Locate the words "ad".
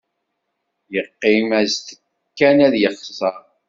2.65-2.73